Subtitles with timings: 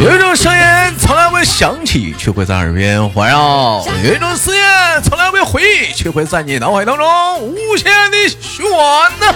[0.00, 0.60] 有一种声音
[0.98, 4.64] 从来未响起，却会在耳边环绕；有一种思念
[5.04, 9.32] 从来未回忆，却会在你脑海当中无限的循环呢。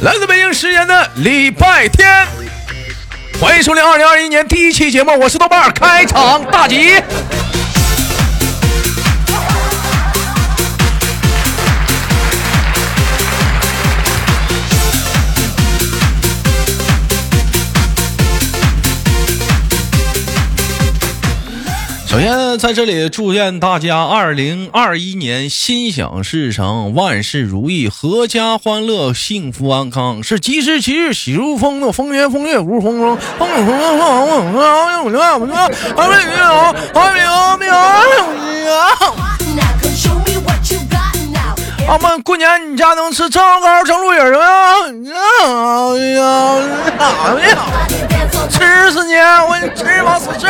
[0.00, 2.26] 来自北京时间的礼拜天，
[3.38, 6.94] 欢迎收听二零二一年第一期节目，我是豆瓣，开场大吉。
[22.12, 35.56] 首先，在这里祝愿大家二零二一年心想事成，万事如意，阖家欢乐，幸福安康，是吉时吉日，喜如风的风月风月如风中，风风风风风风风风风风，
[35.96, 36.36] 阿弥陀
[36.92, 37.72] 佛，阿弥陀佛，阿弥陀
[38.98, 39.16] 佛。
[41.88, 44.38] 阿妈，过年你家能吃蒸糕、蒸鹿尾吗？
[45.56, 46.28] 哎呀，
[47.40, 47.56] 呀，
[48.50, 49.14] 吃死你！
[49.14, 50.46] 我吃吧，死吃。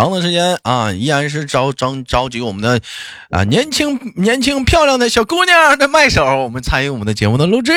[0.00, 2.80] 长的时间啊，依然是召召召集我们的
[3.28, 7.72] 啊年轻年轻漂亮的小姑娘的麦手，我们参与我们的节目的录制。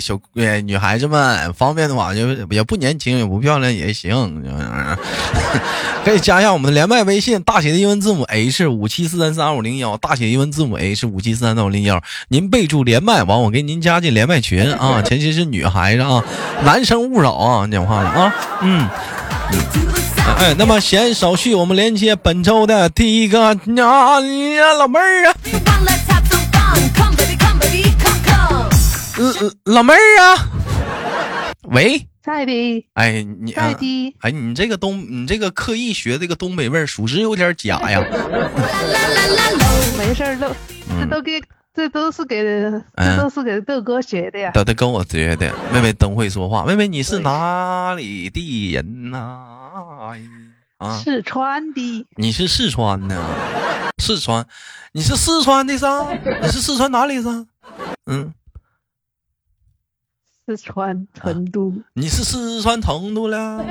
[0.00, 0.18] 小
[0.64, 4.42] 女孩子们方便的话，就也不年轻也不漂亮也行，
[6.02, 12.02] 可以加一下我们的连麦微信，大写的英文字母 H 五七四三三二五零幺，大写英文字母 H 五七四三三五零幺。
[12.28, 15.02] 您备注连麦，完我给您加进连麦群啊。
[15.02, 16.24] 前期是女孩子啊，
[16.64, 18.88] 男生勿扰啊，讲话了啊，嗯。
[20.38, 23.54] 哎，那么闲少叙，我们连接本周的第一个啊，
[24.78, 25.34] 老妹儿啊，
[29.64, 30.46] 老妹儿啊，
[31.70, 38.00] 喂，在的，哎你，在的，哎你这个东，你这个刻意学这个东北味儿，属实有点假呀。
[39.98, 40.46] 没事儿，都
[41.00, 41.42] 这都给。
[41.78, 42.42] 这都是给，
[42.96, 44.50] 这都是给豆哥学的呀。
[44.52, 45.54] 豆豆跟我学的。
[45.72, 46.64] 妹妹真会说话。
[46.64, 50.16] 妹妹，你是哪里的人呐？
[50.78, 52.04] 啊，四川的。
[52.16, 53.16] 你是四川的？
[54.02, 54.44] 四川？
[54.90, 56.18] 你是四川的噻？
[56.42, 57.46] 你是四川哪里噻？
[58.06, 58.34] 嗯，
[60.44, 61.72] 四川成都。
[61.92, 63.64] 你是四川成都了？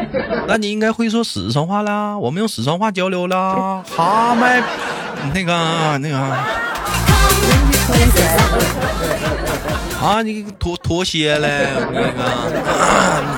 [0.47, 2.17] 那你应该会说四川话啦。
[2.17, 3.83] 我们用四川话交流啦。
[3.83, 4.63] 哈麦，
[5.33, 6.66] 那个，那个。
[9.99, 11.67] 啊，你拖拖鞋嘞？
[11.91, 12.23] 那个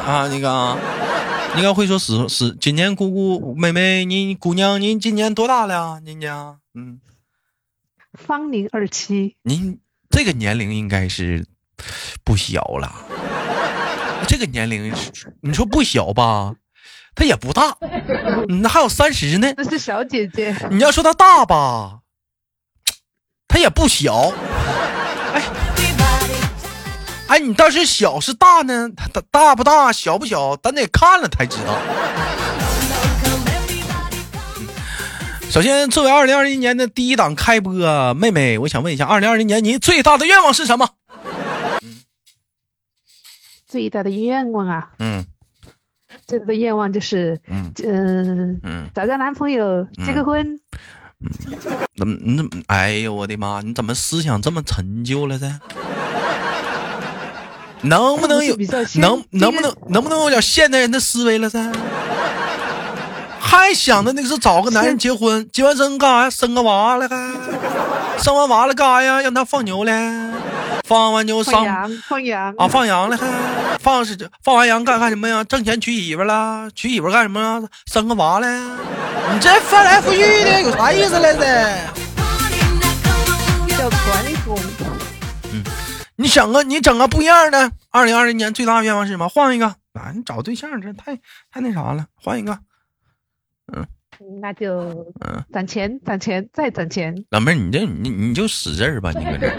[0.06, 0.78] 啊，那个，
[1.56, 2.56] 你该会说是是。
[2.60, 6.00] 今年姑姑妹妹，你姑娘，您今年多大了？
[6.02, 7.00] 您家嗯，
[8.14, 9.36] 芳龄二七。
[9.44, 9.80] 您
[10.10, 11.46] 这个年龄应该是
[12.24, 12.94] 不小了。
[14.28, 14.94] 这个年龄，
[15.42, 16.54] 你说不小吧？
[17.16, 17.78] 她也不大，
[18.62, 19.54] 那还有三十呢。
[19.58, 20.56] 那是小姐姐。
[20.70, 21.99] 你要说她大吧？
[23.50, 24.32] 他也不小，
[25.34, 25.42] 哎，
[27.28, 28.88] 哎，你倒是小是大呢？
[29.12, 31.76] 大大不大，小不小，咱得看了才知道。
[35.50, 37.74] 首先，作为二零二一年的第一档开播，
[38.14, 40.88] 妹妹，我想问一下，二零二零年您最大的愿望是什么？
[43.68, 44.92] 最大的愿望啊？
[45.00, 45.26] 嗯，
[46.28, 47.74] 最大的愿望就是，嗯
[48.62, 50.60] 嗯，找个男朋友，结个婚。
[51.98, 52.16] 怎么？
[52.22, 52.50] 你怎么？
[52.68, 53.62] 哎呦我的妈！
[53.62, 55.60] 你怎么思想这么陈旧了噻？
[57.84, 58.56] 能不能有？
[58.96, 61.72] 能能不能能不能有点现代人的思维了噻？
[63.40, 66.30] 还想着那个是找个男人结婚，结完婚干啥呀？
[66.30, 67.34] 生个娃了还？
[68.22, 69.22] 生完娃了干啥呀？
[69.22, 69.92] 让他放牛了。
[70.90, 71.54] 放完牛上
[72.08, 73.28] 放羊啊，放羊了还
[73.78, 75.44] 放是放完羊干干什么呀？
[75.44, 77.62] 挣钱娶媳妇了，娶媳妇干什么？
[77.86, 78.48] 生个娃了？
[79.32, 81.78] 你这翻来覆去的有啥意思来着？
[83.78, 84.58] 叫传统。
[85.54, 85.64] 嗯，
[86.16, 87.72] 你想个你整个不一样的。
[87.92, 89.30] 二零二零年最大的愿望是什么？
[89.30, 90.12] 换一个啊！
[90.16, 91.16] 你找对象这太
[91.52, 92.58] 太那啥了，换一个。
[94.22, 94.40] 嗯。
[94.42, 94.80] 那就
[95.28, 97.16] 嗯，攒钱，攒钱，再攒钱。
[97.32, 99.50] 老妹儿，你这你你就使劲儿吧，你搁这，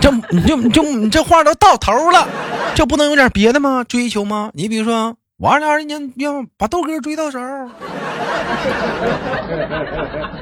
[0.00, 2.26] 这你就你就你这话都到头了，
[2.74, 3.84] 就不能有点别的吗？
[3.84, 4.50] 追求吗？
[4.54, 7.38] 你比如说，我二零二一年要把豆哥追到手，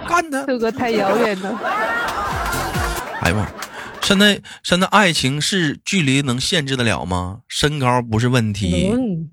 [0.08, 0.42] 干他！
[0.44, 1.58] 豆哥太遥远了。
[3.20, 3.46] 哎呀妈！
[4.00, 7.40] 现在现在爱情是距离能限制得了吗？
[7.46, 8.90] 身高不是问题。
[8.90, 9.30] 嗯，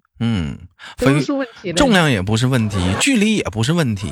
[1.76, 4.12] 重量也不是问题，距离也不是问题，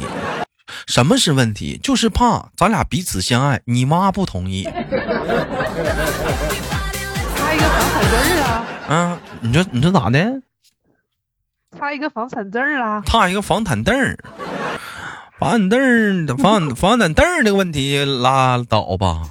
[0.87, 1.79] 什么是问题？
[1.81, 4.63] 就是怕咱俩彼此相爱，你妈不同意。
[4.63, 4.71] 差
[7.53, 8.65] 一个房产证啊！
[8.89, 10.41] 嗯，你说你说咋的？
[11.77, 13.01] 差一个房产证啊！
[13.05, 13.95] 差一个房产证
[15.39, 19.23] 房板凳房房产证这个问题拉倒吧，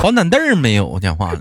[0.00, 1.40] 房板凳没有讲话了。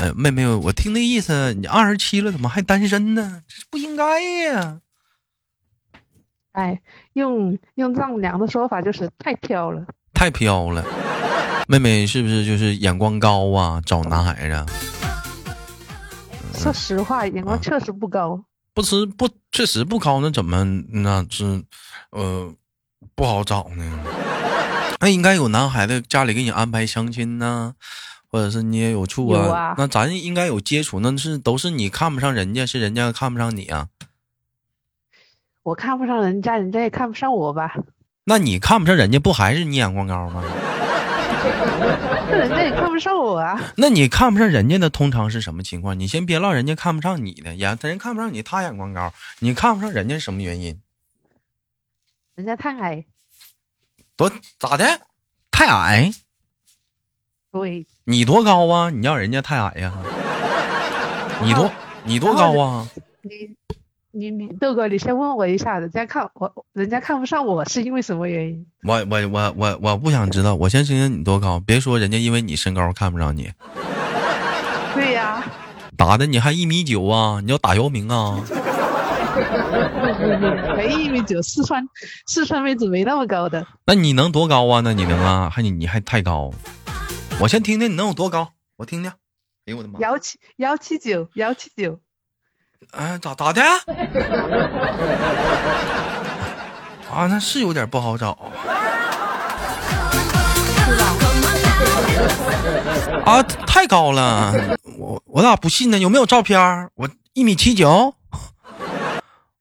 [0.00, 3.42] 哎，妹妹，我听那意思，你二十七了，怎么还单身呢？
[3.48, 4.80] 这不应该呀。
[6.52, 6.80] 哎，
[7.14, 9.84] 用用丈母娘的说法就是太飘了，
[10.14, 10.84] 太飘了。
[11.66, 13.82] 妹妹是不是就是眼光高啊？
[13.84, 14.66] 找男孩子？
[16.54, 18.40] 说实话，眼光确实不高。
[18.72, 21.64] 不吃不确实不高，那怎么那是
[22.10, 22.54] 呃
[23.16, 23.98] 不好找呢？
[25.00, 27.74] 那应该有男孩子家里给你安排相亲呢。
[28.30, 29.74] 或者是你也有处啊？
[29.78, 33.88] 那咱应该有接触，那是都是你看不上人家，是人家看不上你啊？
[35.62, 37.74] 我看不上人家，人家也看不上我吧？
[38.24, 40.42] 那你看不上人家，不还是你眼光高吗？
[42.30, 43.58] 那 人家也看不上我啊？
[43.76, 45.98] 那你看不上人家的通常是什么情况？
[45.98, 50.80] 你先别唠人家看不上你的，眼人看不上你，他眼光高，你看不上人家什么原因？
[52.34, 53.04] 人家太矮。
[54.16, 55.00] 多咋的？
[55.50, 56.12] 太矮？
[57.52, 57.86] 对。
[58.08, 58.88] 你多高啊？
[58.88, 59.92] 你让人家太矮呀？
[61.44, 61.70] 你多
[62.04, 62.88] 你多高啊？
[63.20, 63.50] 你
[64.12, 68.64] 你你豆哥，你先问我一下，人家看我，人家看不上我是因为什么原因？
[68.84, 73.50] 我我我我我不想知道，我先听听你多高，别说人家因为你身高看不上你。
[74.94, 75.44] 对呀。
[75.94, 77.42] 打的你还一米九啊？
[77.44, 78.40] 你要打姚明啊？
[80.78, 81.86] 没一米九，四川
[82.26, 83.66] 四川妹子没那么高的。
[83.84, 84.80] 那你能多高啊？
[84.82, 85.50] 那你能啊？
[85.52, 86.50] 还你你还太高。
[87.40, 89.12] 我先听听你能有多高，我听听。
[89.12, 89.16] 哎
[89.66, 90.00] 呦我的妈！
[90.00, 92.00] 幺七幺七九幺七九。
[92.90, 93.62] 哎，咋咋的？
[97.08, 98.30] 啊，那是有点不好找。
[103.24, 104.52] 啊，太高了，
[104.98, 105.98] 我我咋不信呢？
[106.00, 106.90] 有没有照片？
[106.96, 108.14] 我一米七九。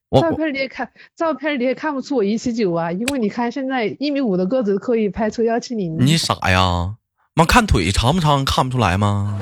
[0.10, 5.96] 照片你也看，照片你也看不出我一七九啊，因为你看现在一米五的个子可以拍出幺七零。
[6.00, 6.96] 你傻呀？
[7.38, 9.38] 妈看腿长不长看不出来吗？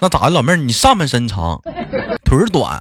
[0.00, 1.60] 那咋的，老妹儿，你上半身长，
[2.24, 2.80] 腿儿短，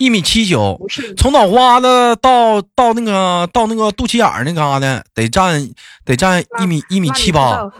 [0.00, 0.76] 一米七九，
[1.16, 5.68] 从脑瓜子到到那个到那个肚脐眼儿那嘎达得占
[6.04, 7.70] 得占一米一米七八，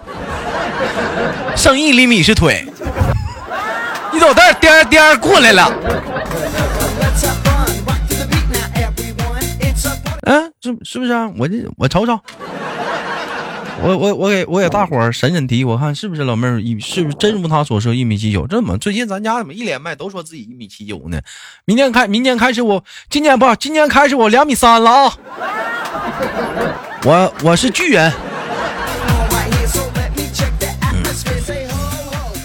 [1.56, 2.64] 剩一厘米是腿，
[4.12, 5.72] 你走带颠颠过来了，
[10.22, 11.28] 嗯，是是不是啊？
[11.36, 12.16] 我这我瞅瞅。
[13.84, 18.46] 我我我给我给大伙儿审审题，我看是不是老妹儿一是不是真如他所说一米七九？
[18.46, 21.20] 这怎么最近咱家怎么一连麦都说自己一米七九呢？
[21.66, 25.18] 明天开明年开始我今年不今年开始我两米三了啊！
[27.04, 28.10] 我我是巨人。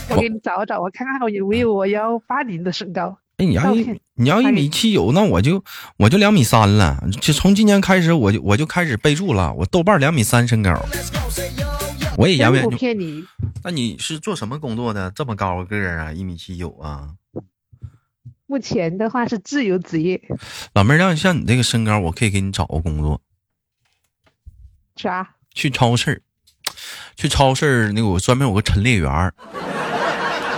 [0.09, 3.17] 我给你找找，我看看我有没有我幺八零的身高。
[3.45, 5.63] 你要一你要一米七九，那我就
[5.97, 7.03] 我就两米三了。
[7.19, 9.53] 就从今年开始，我就我就开始备注了。
[9.53, 10.73] 我豆瓣两米三身高，
[12.17, 13.23] 我也言不骗你。
[13.63, 15.11] 那你是做什么工作的？
[15.11, 17.09] 这么高个儿啊，一米七九啊？
[18.47, 20.21] 目前的话是自由职业。
[20.73, 23.21] 老妹儿，让像你这个身高，我可以给你找个工作。
[24.95, 25.35] 啥？
[25.53, 26.21] 去超市
[27.15, 29.33] 去超市那个我专门有个陈列员。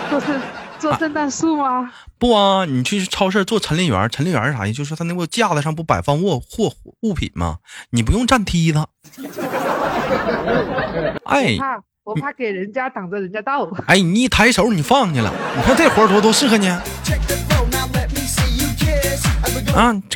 [0.09, 0.39] 做是。
[0.83, 1.89] 做圣诞树吗？
[2.19, 4.09] 不啊，你去超市做陈列员。
[4.09, 4.79] 陈列员是啥意思？
[4.79, 7.59] 就是他那个架子上不摆放货货物品吗？
[7.91, 8.85] 你不用站梯子。
[11.23, 11.57] 哎，
[12.03, 13.65] 我怕给人家挡着人家道。
[13.87, 15.33] 哎，你一抬手你放去了。
[15.55, 16.67] 你看这活多多适合你。
[16.67, 16.83] 啊，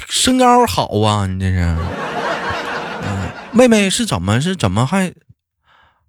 [0.09, 1.77] 身高好啊，你这是。
[3.03, 5.13] 嗯，妹妹是怎么是怎么还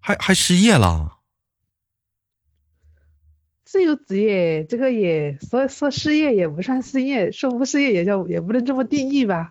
[0.01, 1.18] 还还失业了？
[3.71, 9.51] 自由职业，这个也说说失业也不算失业，说不失业也叫也不能这么定义吧？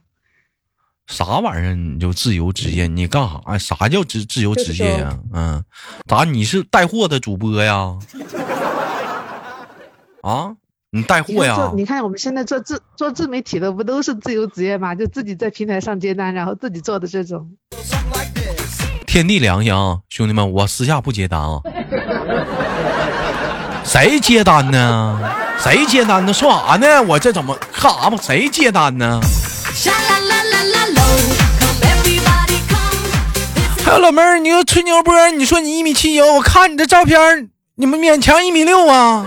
[1.05, 1.75] 啥玩意儿？
[1.75, 2.87] 你就自由职业？
[2.87, 3.57] 你干啥呀？
[3.59, 5.19] 啥叫自自由职业呀？
[5.31, 5.63] 嗯，
[6.07, 6.23] 咋？
[6.23, 7.95] 你是带货的主播呀？
[10.23, 10.55] 啊？
[10.89, 11.71] 你带货呀？
[11.75, 14.95] 你看我们现在做自做自媒体的不都是自由职业吗？
[14.95, 17.55] 就自己在平台上接单，然后自己做的这种。
[19.05, 21.61] 天地良心啊，兄弟们，我私下不接单啊。
[23.87, 25.17] 谁接单呢？
[25.57, 26.33] 谁接单呢？
[26.33, 27.01] 说啥呢？
[27.03, 28.19] 我这怎么干啥嘛？
[28.21, 29.21] 谁接单呢？
[33.85, 35.31] 还有老妹儿，你又吹牛波？
[35.31, 39.25] 你说你一米七九，我看你这照片，你们勉强一米六啊？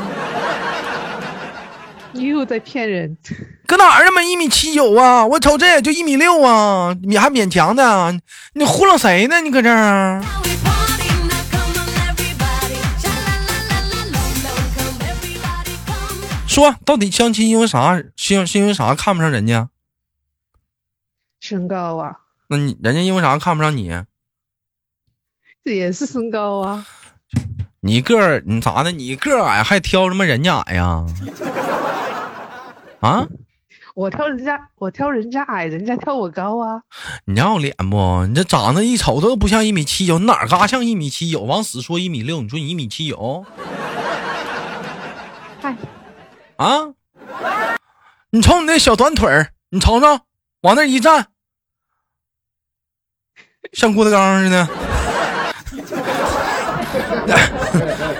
[2.12, 3.16] 你又在骗人？
[3.66, 4.10] 搁哪儿啊？
[4.10, 5.24] 嘛一米七九啊？
[5.24, 8.14] 我瞅这也就一米六啊，你还勉强的？
[8.52, 9.40] 你糊弄谁呢？
[9.40, 10.22] 你搁这儿？
[16.50, 18.02] 说到底相亲因为啥？
[18.16, 19.68] 是是因为啥看不上人家？
[21.38, 22.16] 身高啊？
[22.48, 23.88] 那你人家因为啥看不上你？
[25.64, 26.84] 这也是身高啊。
[27.78, 28.90] 你个儿你咋的？
[28.90, 31.06] 你个矮还挑什么人家矮呀？
[32.98, 33.28] 啊？
[33.94, 36.82] 我挑人家，我挑人家矮，人家挑我高啊！
[37.26, 38.26] 你要脸不？
[38.26, 41.42] 你这长得一瞅都不像一米七九，哪嘎像一米七九？
[41.42, 43.46] 往死说一米六，你说你一米七九？
[46.60, 46.92] 啊！
[48.32, 50.20] 你瞅你那小短腿儿，你瞅瞅，
[50.60, 51.28] 往那一站，
[53.72, 54.68] 像郭德纲似的。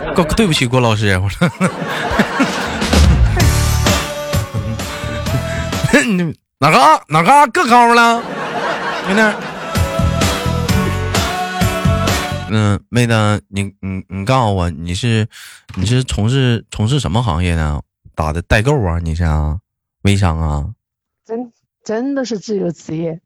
[0.16, 1.47] 郭，对不起，郭老师，我说。
[6.06, 8.23] 你 哪嘎哪嘎个高了？
[9.06, 9.35] 妹子，
[12.49, 15.28] 嗯，妹子，你你你告诉我，你是
[15.75, 17.82] 你是从事从事什么行业的？
[18.14, 18.99] 打的代购啊？
[18.99, 19.59] 你是啊？
[20.02, 20.71] 微商啊？
[21.26, 21.52] 真
[21.85, 23.21] 真的是自由职业？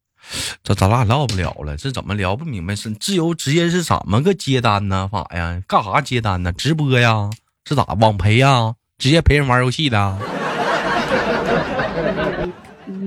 [0.62, 2.75] 这咱俩唠不了了，这怎么聊不明白？
[2.75, 5.09] 是自由职业是怎么个接单呢？
[5.11, 5.62] 法呀？
[5.69, 6.53] 干啥接单呢？
[6.53, 7.31] 直播呀？
[7.67, 8.75] 是咋网陪呀？
[8.99, 10.19] 直接陪人玩游戏的？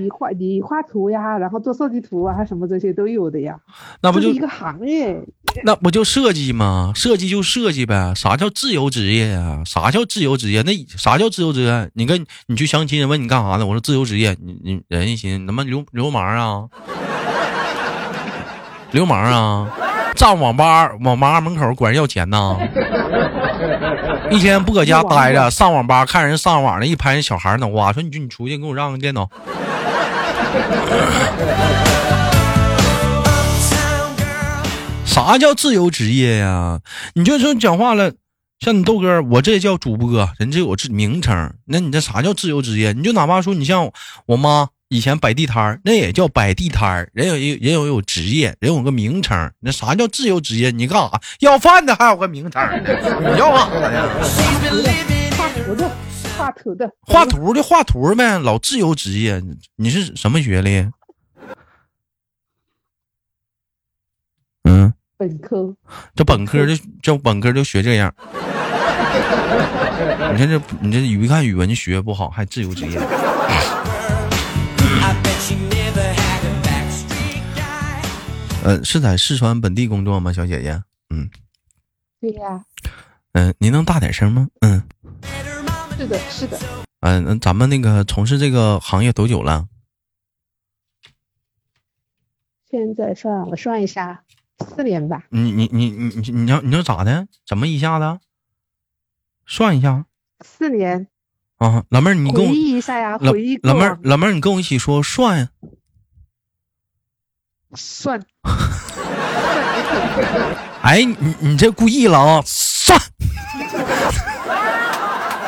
[0.08, 3.58] 你画你画图呀，然后做设计图啊，什么这些都有的呀。
[4.02, 5.22] 那不就一个行业？
[5.66, 6.94] 那不就设计吗？
[6.96, 8.14] 设计就设计呗。
[8.16, 9.62] 啥叫自由职业呀？
[9.66, 10.62] 啥叫自由职业？
[10.62, 11.90] 那啥叫自由职业？
[11.94, 13.66] 你跟你去相亲，问你干啥呢？
[13.66, 14.38] 我说自由职业。
[14.42, 16.70] 你你人一寻，他妈流流氓啊！
[18.92, 19.70] 流氓啊！
[20.16, 22.58] 站网吧网吧门口管人要钱呢。
[24.32, 29.30] 一天不搁家待着，上网吧看人上网呢，一拍人小孩脑瓜，说你就你出去给我让个电脑。
[35.06, 36.80] 啥叫自由职业呀？
[37.16, 38.12] 你就说讲话了，
[38.60, 41.54] 像你豆哥，我这叫主播，人这有这名称。
[41.66, 42.94] 那你这啥叫自由职业？
[42.94, 43.92] 你就哪怕说你像
[44.28, 49.52] 我妈以前摆地摊那也叫摆地摊人有人有有职业，人有个名称。
[49.60, 50.70] 那啥叫自由职业？
[50.70, 52.80] 你干啥要饭的还有个名称呢？
[53.34, 54.08] 你要啥呀？
[55.48, 55.90] 画图的，
[56.36, 59.42] 画图的，画图的画图呗，老自由职业。
[59.78, 60.86] 你是什么学历？
[64.64, 64.94] 嗯。
[65.18, 65.74] 本科，
[66.14, 68.14] 这本科就这本科就学这样。
[70.34, 73.00] 你看这，你这语一看语文学不好，还自由职业。
[78.64, 80.84] 呃，是在四川本地工作吗，小姐姐？
[81.10, 81.30] 嗯，
[82.20, 82.64] 对呀。
[83.32, 84.48] 嗯，您能大点声吗？
[84.62, 84.84] 嗯，
[85.98, 86.60] 是的，是的。
[87.00, 89.68] 嗯，那咱们那个从事这个行业多久了？
[92.70, 94.24] 现在算，我算一下。
[94.60, 95.24] 四年吧。
[95.30, 97.28] 你你你你你你要你要咋的？
[97.46, 98.20] 怎么一下子？
[99.46, 100.06] 算一下。
[100.44, 101.08] 四年。
[101.58, 103.58] 啊，老妹儿，你跟我回忆一下呀，回忆。
[103.64, 105.50] 老妹儿，老妹儿，你跟我一起说算。
[107.74, 108.26] 算。
[110.82, 112.44] 哎，你你这故意了啊！
[112.46, 113.00] 算。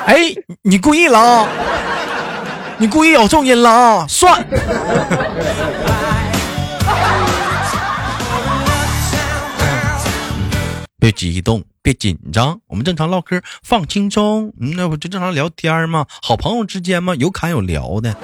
[0.05, 1.47] 哎，你故意了啊！
[2.77, 4.07] 你故意有重音了啊！
[4.07, 4.45] 算。
[10.99, 14.53] 别激动，别紧张，我们正常唠嗑，放轻松。
[14.59, 16.05] 嗯，那不就正常聊天吗？
[16.21, 17.15] 好朋友之间嘛？
[17.15, 18.15] 有侃有聊的。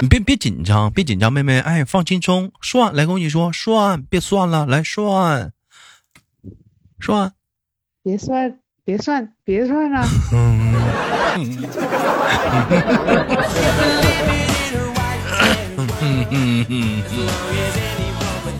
[0.00, 5.52] 你别别紧张，别紧张，妹妹，哎，放轻松，算，来跟我一起说，算，别算了，来算，
[7.00, 7.32] 算，
[8.02, 10.06] 别算，别算，别算了。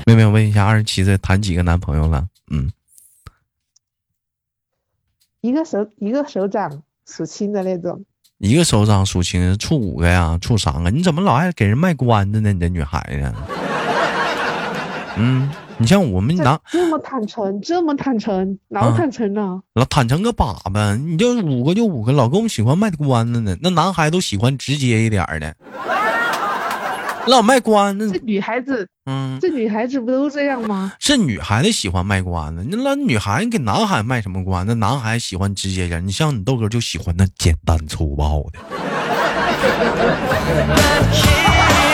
[0.07, 2.27] 妹妹，我问一下，二十七岁谈几个男朋友了？
[2.51, 2.73] 嗯。
[5.43, 8.03] 一个手一个手掌数清的那种，
[8.39, 10.91] 一个手掌数清，处五个呀，处三个？
[10.91, 12.51] 你怎么老爱给人卖关子呢？
[12.51, 13.35] 你这女孩子，
[15.19, 23.57] 嗯，你像我们男这么坦诚，这么坦诚，老坦诚了，老坦诚个粑粑，你就五个就五个，老跟我们喜欢卖关子呢。
[23.61, 25.55] 那男孩都喜欢直接一点的。
[27.27, 30.93] 老卖关子，这女孩子，嗯，这女孩子不都这样吗？
[31.01, 34.67] 是女孩子喜欢卖关子，那那女孩子给男孩卖什么关？
[34.67, 38.61] 子男孩喜欢直接点，你像你豆哥就喜欢那简单粗暴的。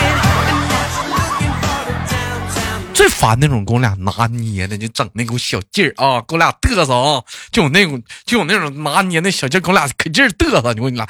[2.93, 11.05] 最烦那种给我俩拿捏的，就整那股小劲儿啊，给我俩嘚瑟啊，就有那种就有那种拿捏那小劲儿，给我俩可劲儿嘚瑟，你我你俩，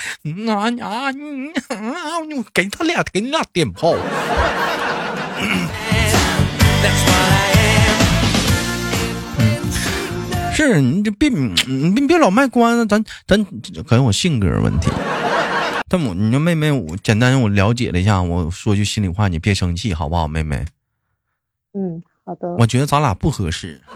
[0.55, 3.95] 啊啊你啊，我给他俩给你俩点炮。
[10.53, 13.43] 是你这别你别别老卖关子，咱咱
[13.87, 14.89] 可能我性格问题。
[15.89, 20.63] 但我，你说妹妹，我简单我了解了一下，我说句心里话，你别生气好不好，妹妹？
[21.73, 22.55] 嗯，好的。
[22.57, 23.79] 我觉得咱俩不合适。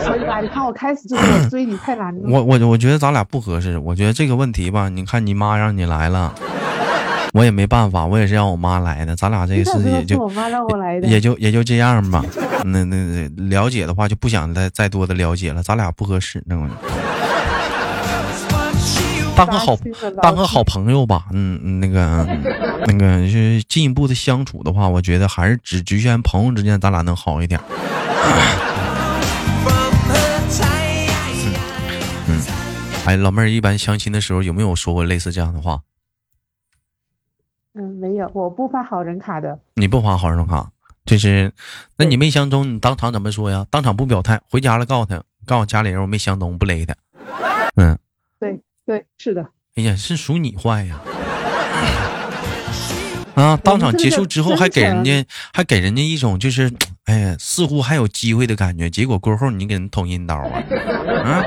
[0.00, 2.22] 所以吧，你看我开始就是追你太难了。
[2.28, 3.78] 我我我觉得咱俩不合适。
[3.78, 6.34] 我觉得这个问题吧，你看你妈让你来了，
[7.32, 9.14] 我也没办法，我也是让我妈来的。
[9.14, 12.24] 咱俩这个事情也就我妈让我来的，也就也就这样吧。
[12.64, 15.62] 那那了解的话，就不想再再多的了解了。
[15.62, 16.68] 咱俩不合适，那我。
[19.36, 19.76] 当个好
[20.22, 22.24] 当个好朋友吧，嗯，那个
[22.86, 27.60] 那个是进一步的相处的话，我觉得还是只局限朋友之间，咱俩能好一点。
[32.28, 32.40] 嗯，
[33.06, 35.80] 哎，老妹儿，一般相亲的时候有没有说过类似这样的话？
[37.74, 39.58] 嗯，没有，我不发好人卡的。
[39.74, 40.70] 你不发好人卡，
[41.04, 41.52] 就是，
[41.96, 43.66] 那你没相中，你当场怎么说呀？
[43.68, 46.94] 当场不表态，回家了告诉他，告诉家里人我没相中，不勒他。
[47.74, 47.98] 嗯。
[48.38, 48.60] 对，
[49.18, 49.48] 是的。
[49.76, 51.00] 哎呀，是属你坏呀！
[53.34, 56.72] 啊，当场结束之后还给人家，还给人家一种就是，
[57.06, 58.88] 哎呀，似乎还有机会的感觉。
[58.88, 60.62] 结果过后你给人捅阴刀啊！
[61.24, 61.44] 啊！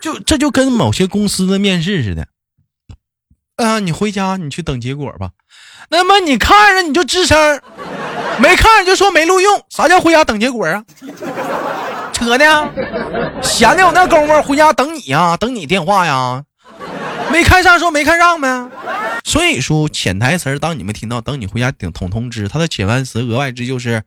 [0.00, 2.28] 就这就跟某些公司的面试似的。
[3.56, 5.32] 啊，你回家你去等结果吧。
[5.88, 7.60] 那么你看着你就吱声，
[8.38, 9.62] 没看着就说没录用。
[9.68, 10.84] 啥叫回家等结果啊？
[12.12, 12.70] 扯呢，
[13.42, 16.42] 闲的有那功夫回家等你呀，等你电话呀。
[17.30, 18.68] 没看上说没看上呗。
[19.24, 24.02] 所以说潜台词当你们听到等你回家等通通知，他的潜台词额外之就是，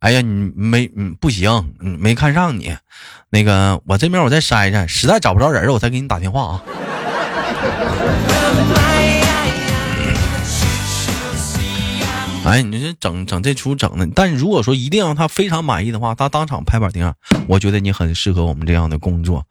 [0.00, 2.76] 哎呀你没嗯不行，没看上你，
[3.30, 6.62] 那个我这边我再筛筛，实在找不着人我再给你打电话啊。
[12.46, 17.12] 哎，你这整整这出整的，但如果说一定让他非常满意的话，他当场拍板定，
[17.48, 19.44] 我觉得你很适合我们这样的工作。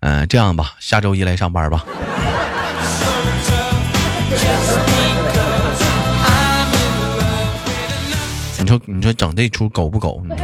[0.00, 1.82] 嗯，这样吧，下周一来上班吧。
[8.60, 10.22] 你说，你说整这出狗不狗？
[10.22, 10.34] 不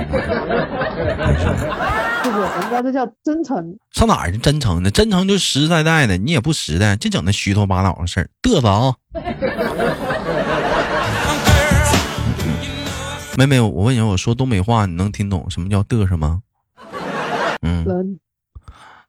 [2.30, 3.76] 是，人家这叫真诚。
[3.92, 4.90] 上哪儿去真诚呢？
[4.90, 8.94] 真诚就实实在在的，你也不实在，净整那虚头巴脑的事儿，嘚瑟啊！
[13.38, 16.42] 妹妹，我问你，我说东北话你能听懂什么叫嘚瑟吗？
[17.62, 18.18] 嗯，冷，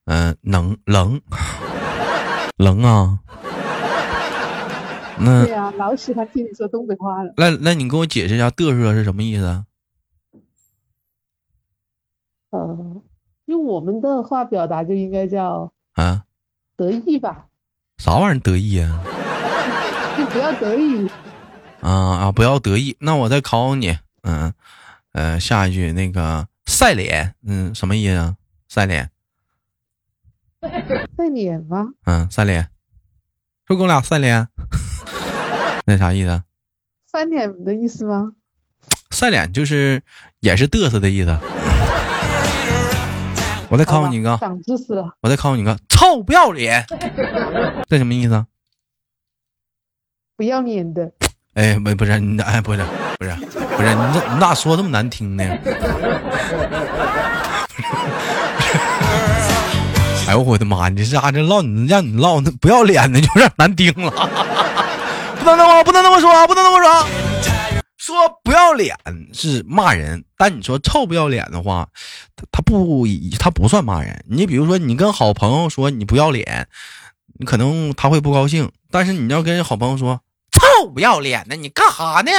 [0.06, 1.20] 嗯，能能，
[2.58, 3.18] 能啊。
[5.18, 7.34] 那对呀，老喜欢听你说东北话了。
[7.38, 9.66] 那那你给我解释一下嘚瑟是什么意思？
[12.52, 13.02] 呃，
[13.46, 16.26] 用我们的话表达就应该叫啊，
[16.78, 17.48] 得意吧？
[17.98, 19.02] 啥玩意儿得意啊？
[20.16, 21.10] 就不要得意。
[21.82, 22.32] 啊啊！
[22.32, 22.96] 不要得意。
[23.00, 23.98] 那我再考考你。
[24.30, 24.54] 嗯，
[25.14, 28.36] 呃，下一句那个晒脸，嗯，什么意思啊？
[28.68, 29.10] 晒脸，
[30.62, 31.88] 晒脸吗？
[32.06, 32.70] 嗯，晒脸，
[33.68, 34.48] 说跟我俩晒脸，
[35.86, 36.44] 那啥意思？
[37.12, 38.34] 晒脸的意思吗？
[39.10, 40.04] 晒脸就是
[40.42, 41.36] 也是嘚瑟的意思。
[43.72, 45.16] 我再考考你一个，长知识了。
[45.22, 46.86] 我再考考你一个，臭不要脸，
[47.88, 48.46] 这什么意思？
[50.36, 51.12] 不要脸的。
[51.56, 52.84] 哎，不，不是你，哎，不是，
[53.18, 53.36] 不是，
[53.80, 55.44] 不是你，这你咋说这么难听呢？
[60.28, 60.90] 哎呦我的妈！
[60.90, 64.12] 你这家这唠你让你唠那不要脸的，就有点难听了。
[65.40, 67.08] 不能那么，不能那么说，不能那么说。
[67.98, 68.94] 说不要脸
[69.34, 71.88] 是骂人，但你说臭不要脸的话，
[72.36, 73.08] 他他不
[73.40, 74.26] 他不算骂人。
[74.30, 76.68] 你比如说，你跟好朋友说你不要脸，
[77.40, 78.70] 你可能他会不高兴。
[78.92, 80.20] 但是你要跟好朋友说。
[80.52, 82.32] 臭不要脸的，你干哈呢？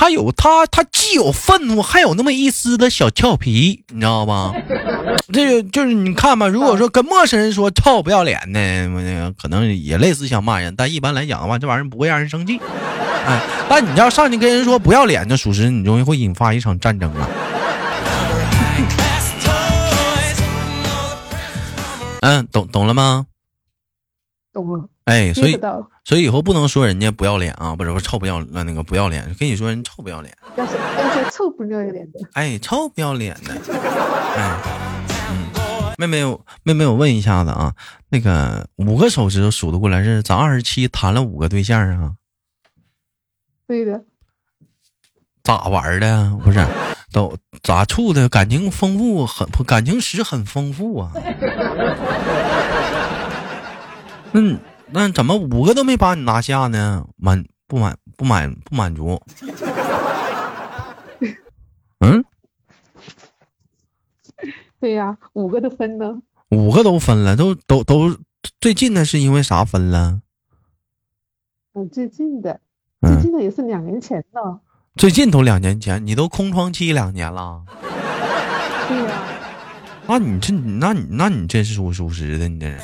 [0.00, 4.50] 他有他，他既有愤怒，还有那么一丝的小俏皮，你知道吧？
[5.30, 12.58] 这个就是你看吧，如果说跟陌生人说臭不要脸的，可能也类似像骂人，但一般来讲的话，这玩意儿不会让人生气。
[13.26, 17.28] 哎，但你要上去跟人说不要脸，那属实你容易会引发一场战争啊。
[22.22, 23.26] 嗯，懂懂了吗？
[24.52, 24.88] 懂了。
[25.04, 25.58] 哎，所以
[26.04, 33.54] 所以以后不能说人家不要脸啊，不是说臭不要那那个不要脸，跟你说人臭不要脸，要说要说臭不要脸的，哎，臭不要脸的，
[34.36, 34.60] 哎，
[35.30, 35.46] 嗯，
[35.98, 36.22] 妹妹
[36.62, 37.74] 妹妹，我问一下子啊，
[38.08, 42.12] 那个五个手指头数得过来是咱二十七谈了五个对象啊？
[43.66, 44.04] 对的，
[45.42, 46.36] 咋玩的？
[46.44, 46.64] 不是，
[47.12, 48.28] 都咋处的？
[48.28, 51.12] 感情丰富，很感情史很丰富啊。
[54.32, 54.58] 嗯。
[54.92, 57.06] 那怎么五个都没把你拿下呢？
[57.16, 59.22] 满不满不满不满足？
[62.00, 62.24] 嗯？
[64.80, 66.18] 对呀，五个都分了。
[66.48, 68.18] 五个都分了，都都都
[68.60, 70.20] 最近的是因为啥分了？
[71.74, 72.60] 嗯，最近的，
[73.00, 74.58] 最近的也是两年前的。
[74.96, 77.62] 最近都两年前，你都空窗期两年了。
[78.88, 79.22] 对呀。
[80.08, 82.80] 那你这，那你那你这是属属实的，你这人。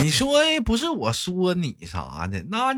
[0.00, 2.74] 你说不是我说你啥的，那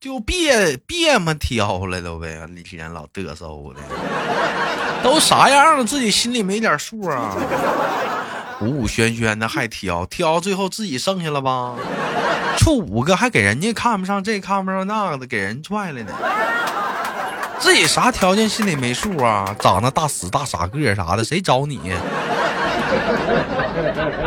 [0.00, 3.80] 就别别么挑了都呗，一天老嘚瑟的，
[5.02, 7.34] 都啥样了，自己心里没点数啊？
[8.60, 11.74] 五五轩轩的还挑，挑最后自己剩下了吧？
[12.58, 16.12] 处五个还给人家看不上这看不上那个的，给人踹了呢。
[17.58, 19.56] 自己啥条件心里没数啊？
[19.58, 21.78] 长得大死大傻个啥的，谁找你？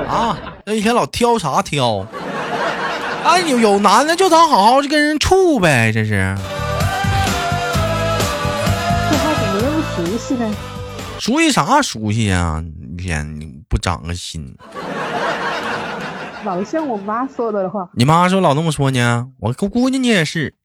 [0.08, 2.06] 啊，那一天老挑啥挑？
[3.24, 6.36] 哎，有有男的就咱好好就跟人处呗，这是。
[9.10, 10.54] 这话怎么那么熟悉呢？
[11.20, 12.64] 熟悉啥熟悉呀？
[12.82, 14.56] 一天你不长个心。
[16.44, 17.88] 老像我妈说的话。
[17.94, 19.28] 你妈说老那么说呢？
[19.40, 20.56] 我我姑娘你也是。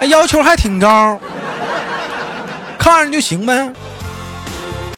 [0.00, 1.18] 哎，要求还挺高，
[2.78, 3.72] 看着就行呗。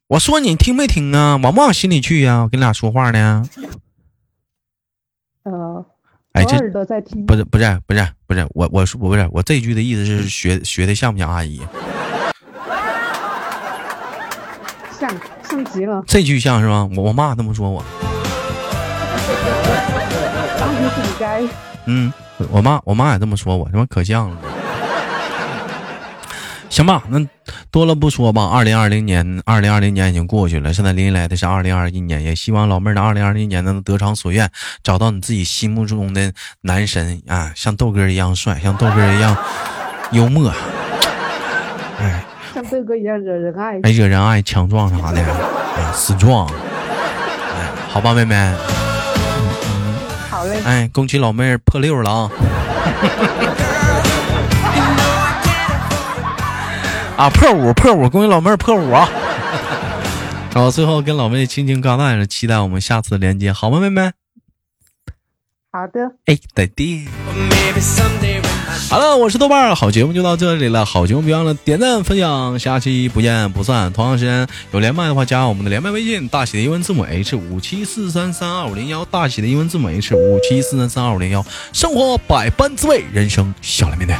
[0.08, 1.36] 我说你听没听啊？
[1.40, 2.40] 往不往心里去呀？
[2.42, 3.44] 我跟你俩说话呢。
[5.44, 5.84] 呃，
[6.32, 11.60] 哎，这在听，不是不是不是不是，我我说我不是我这句的意思是学学的像不像阿姨？
[14.98, 15.10] 像
[15.42, 16.04] 像极了。
[16.06, 16.88] 这句像是吗？
[16.96, 17.82] 我我妈这么说我。
[21.18, 21.42] 该。
[21.86, 22.12] 嗯，
[22.50, 24.36] 我妈我妈也这么说我，他妈可像了。
[26.70, 27.18] 行吧，那
[27.72, 28.48] 多了不说吧。
[28.48, 32.22] 二零二零年，二零二零年已经过去了，现在临来的是二零二一年。
[32.22, 34.48] 也希望老妹儿的二零二零年能得偿所愿，
[34.84, 39.36] 找到你自己心目中的男神啊，像豆哥一样帅，像豆哥一样
[40.12, 40.48] 幽默，
[41.98, 48.54] 哎，像豆哥一样惹人爱，哎，惹人爱，强壮啥的，哎，死壮，哎，好吧，妹妹，
[50.30, 52.30] 好嘞，哎，恭喜老妹儿破六了啊。
[57.20, 59.06] 啊破五破五，恭喜老妹儿破五啊！
[60.54, 64.10] 然后最后跟老妹轻轻告白了，期待我们下次连接，好吗，妹妹？
[65.70, 66.00] 好的。
[66.24, 67.06] 哎，再见。
[68.88, 73.92] 好了，我是豆瓣儿，好节目就到这里了，好节目别忘了点赞分享，下期不见不散。
[73.92, 81.44] 同样时间有连麦的话，加我们的连麦微信，大写的英文字母 H 五七四三三二五零幺，大写的英文字母 H 五七四三三二五零幺。
[81.74, 84.16] 生活百般滋味，人生笑来面对。